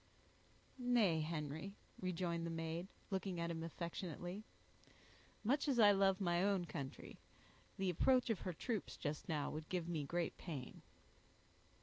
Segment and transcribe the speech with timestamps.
[0.79, 4.43] "Nay, Henry," rejoined the maid, looking at him affectionately,
[5.43, 7.19] "much as I love my own country,
[7.77, 10.81] the approach of her troops just now would give me great pain."